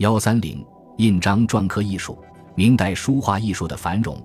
[0.00, 0.64] 幺三零
[0.96, 2.16] 印章篆刻艺术，
[2.54, 4.18] 明代书画艺术的繁荣，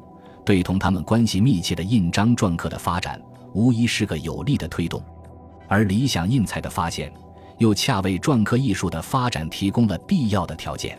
[0.46, 3.21] 对同他们关系密切的印章篆刻的发展，
[3.54, 5.03] 无疑是个有力的推动。
[5.67, 7.11] 而理想印材的发现，
[7.58, 10.98] 又恰为篆刻艺术的发展提供了必要的条件。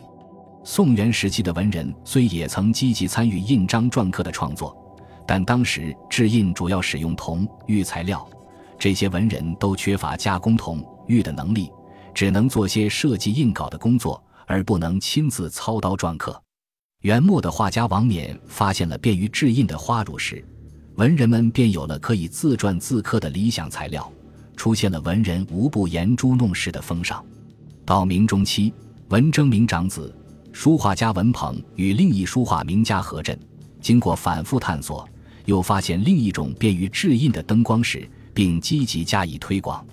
[0.63, 4.77] 宋元时期的文人虽也曾积极参与印章篆刻的创作，
[5.25, 8.23] 但当时制印主要使用铜、玉材料，
[8.77, 11.71] 这些文人都缺乏加工铜、玉的能力，
[12.13, 14.23] 只能做些设计印稿的工作。
[14.47, 16.41] 而不能亲自操刀篆刻。
[17.01, 20.43] 元末的画家王冕发现了便于制印的花乳时，
[20.95, 24.11] 文人们便有了可以自篆自刻的理想材料，
[24.55, 27.23] 出现了文人无不研朱弄石的风尚。
[27.85, 28.73] 到明中期，
[29.09, 30.13] 文征明长子、
[30.51, 33.39] 书画家文鹏与另一书画名家何震，
[33.79, 35.07] 经过反复探索，
[35.45, 39.85] 又发现另一种便于制印的灯光石，并积极加以推广。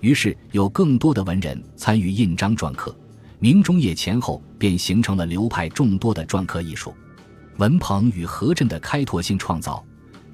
[0.00, 2.94] 于是，有更多的文人参与印章篆刻。
[3.42, 6.94] 明中叶前后便形成了流派众多的篆刻艺术，
[7.56, 9.82] 文鹏与何震的开拓性创造，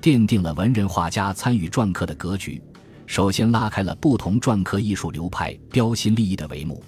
[0.03, 2.61] 奠定了文人画家参与篆刻的格局。
[3.07, 6.83] 首先拉开了不同篆刻艺术流派标新立异的帷幕。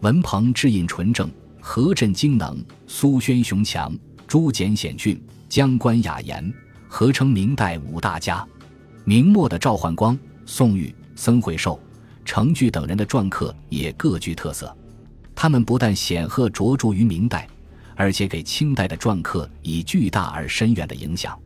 [0.00, 6.52] 文鹏制印纯正，何震精能，苏轩雄强，朱简显俊，江关雅言，
[6.88, 8.44] 合称明代五大家。
[9.04, 11.80] 明末的赵焕光、宋玉、曾惠寿、
[12.24, 14.76] 程巨等人的篆刻也各具特色。
[15.42, 17.48] 他们不但显赫卓著于明代，
[17.96, 21.36] 而且给清代的篆刻以巨大而深远的影响。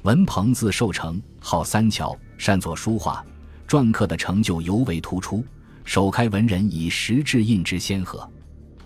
[0.00, 3.22] 文鹏字寿成，号三桥，善作书画，
[3.68, 5.44] 篆刻的成就尤为突出，
[5.84, 8.26] 首开文人以石质印之先河。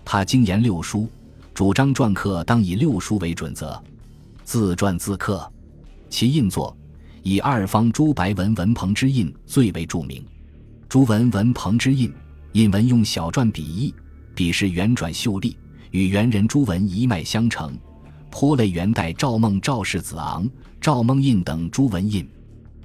[0.03, 1.07] 他精研六书，
[1.53, 3.81] 主张篆刻当以六书为准则，
[4.43, 5.49] 自篆自刻。
[6.09, 6.77] 其印作
[7.23, 10.21] 以二方朱白文文鹏之印最为著名。
[10.89, 12.13] 朱文文鹏之印，
[12.51, 13.95] 印文用小篆笔意。
[14.39, 15.57] 笔势圆转秀丽，
[15.91, 17.77] 与元人朱文一脉相承，
[18.31, 22.25] 颇类元代赵孟赵氏子昂、赵孟印等朱文印。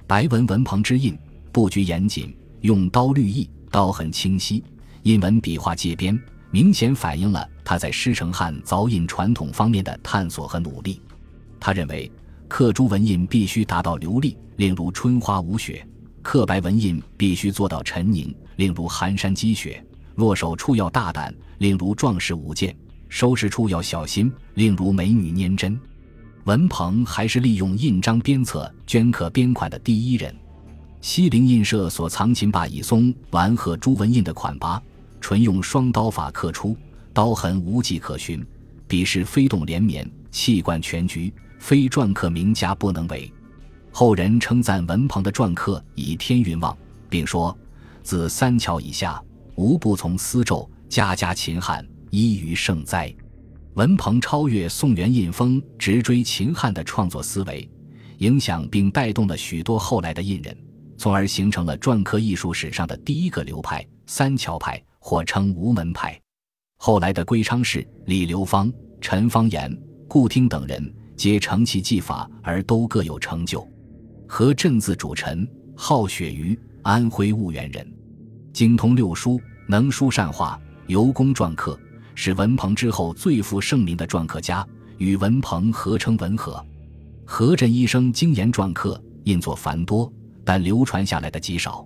[0.05, 1.17] 白文文鹏之印
[1.53, 4.65] 布局严谨，用刀绿意，刀痕清晰，
[5.05, 6.21] 印文笔画界边，
[6.51, 11.01] 明显反映了他在师承汉凿印传统方面的探索和努力。
[11.61, 12.11] 他认为，
[12.49, 15.87] 刻朱文印必须达到流利，令如春花无雪；
[16.21, 19.81] 刻白文印必须做到沉凝，令如寒山积雪。
[20.17, 22.73] 落手处要大胆，令如壮士舞剑；
[23.09, 25.79] 收拾处要小心，令如美女拈针。
[26.45, 30.35] 文鹏还是利用印章鞭策镌刻边款的第一人。
[31.01, 34.81] 西泠印社所藏秦霸以松丸鹤朱文印的款跋，
[35.21, 36.77] 纯用双刀法刻出，
[37.13, 38.45] 刀痕无迹可寻，
[38.87, 43.31] 笔势飞动连绵，气贯全局，非篆刻名家不能为。
[43.91, 46.77] 后人称赞文鹏的篆刻以天运旺，
[47.09, 47.57] 并说
[48.03, 49.23] ：“自三桥以下。”
[49.57, 53.15] 无不从丝绉，家家秦汉，依于盛哉。
[53.75, 57.69] 文鹏超越宋元印风，直追秦汉的创作思维，
[58.19, 60.57] 影响并带动了许多后来的印人，
[60.97, 66.21] 从而形成了篆刻艺术史上的第一个流派——三桥派，或称无门派。
[66.77, 69.77] 后来的归昌氏、李流芳、陈方言、
[70.07, 73.67] 顾听等人，皆承其技法，而都各有成就。
[74.29, 77.87] 何震字主臣，号雪鱼，安徽婺源人。
[78.55, 80.57] 精通六书，能书善画，
[80.87, 81.77] 尤工篆刻，
[82.15, 84.65] 是文鹏之后最负盛名的篆刻家，
[84.97, 86.65] 与文鹏合称文和。
[87.25, 90.11] 何震一生精研篆刻，印作繁多，
[90.45, 91.85] 但流传下来的极少。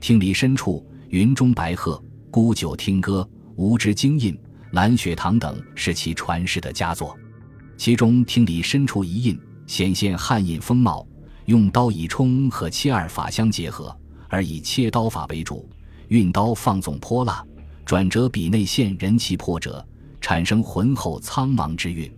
[0.00, 2.00] 厅里深处、云中白鹤、
[2.30, 4.38] 孤酒听歌、无知经印、
[4.70, 7.18] 蓝雪堂等是其传世的佳作。
[7.76, 9.36] 其中厅里深处一印
[9.66, 11.04] 显现汉印风貌，
[11.46, 13.92] 用刀以冲和切二法相结合，
[14.28, 15.68] 而以切刀法为主。
[16.08, 17.44] 运刀放纵泼辣，
[17.84, 19.84] 转折笔内线人气破折，
[20.20, 22.10] 产生浑厚苍茫之韵。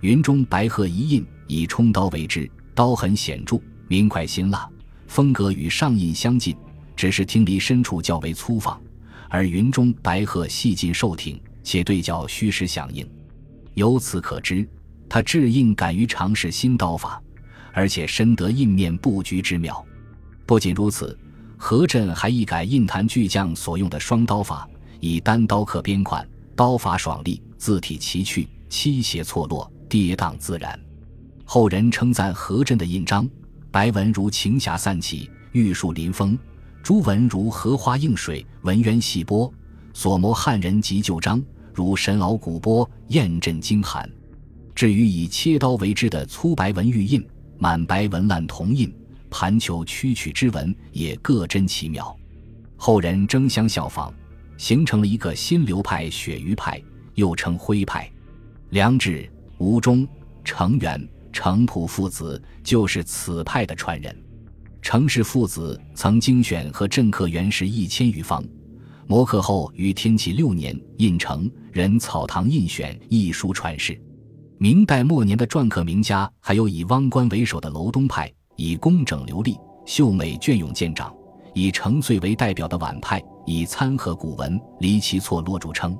[0.00, 4.68] 云中白鹤一印以冲刀为之，刀痕显著，明快辛辣，
[5.06, 6.56] 风格与上印相近，
[6.96, 8.80] 只是听离深处较为粗放，
[9.28, 13.08] 而云中白鹤细劲瘦挺，且对角虚实响应。
[13.74, 14.68] 由此可知，
[15.08, 17.22] 他制印敢于尝试新刀法，
[17.72, 19.82] 而且深得印面布局之妙。
[20.44, 21.18] 不仅如此。
[21.64, 24.68] 何震还一改印坛巨匠所用的双刀法，
[24.98, 30.76] 以单刀刻边款，刀法爽利，字体奇趣，七斜错落，跌宕自然。
[31.44, 33.30] 后人称赞何震的印章，
[33.70, 36.36] 白文如晴霞散起，玉树临风；
[36.82, 39.48] 朱文如荷花映水，文渊细波；
[39.94, 41.40] 所摹汉人及旧章，
[41.72, 44.10] 如神鳌古波，艳震惊寒。
[44.74, 47.24] 至于以切刀为之的粗白文玉印，
[47.56, 48.92] 满白文烂铜印。
[49.32, 52.14] 盘球曲曲之文也各真奇妙，
[52.76, 54.12] 后人争相效仿，
[54.58, 56.80] 形成了一个新流派——鳕鱼派，
[57.14, 58.08] 又称徽派。
[58.68, 59.26] 梁志、
[59.56, 60.06] 吴中、
[60.44, 64.14] 程元、程普父子就是此派的传人。
[64.82, 68.44] 程氏父子曾精选和镇刻原石一千余方，
[69.08, 73.98] 摹刻后于天启六年印成《人草堂印选》一书传世。
[74.58, 81.10] 明代末年的篆刻名家还有以汪官为首的楼东派，以工整流利、秀美隽永见长；
[81.54, 85.96] 以程遂为代表的晚派，以参合古文、离奇错落著称。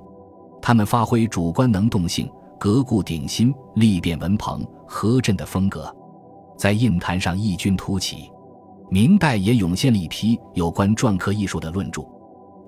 [0.61, 5.95] 他们发挥主观能动性，革故鼎新，历变文鹏，和振的风格，
[6.57, 8.31] 在印坛上异军突起。
[8.89, 12.03] 明代也涌现了一批有关篆刻艺术的论著，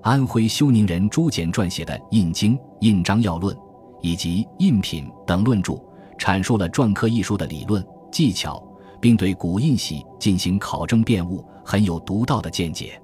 [0.01, 3.55] 安徽休宁人朱简撰写的《印经》《印章要论》
[4.01, 5.79] 以及《印品》等论著，
[6.17, 8.61] 阐述了篆刻艺术的理论技巧，
[9.05, 12.99] 并对古印玺进行考证辨物，很有独到的见解。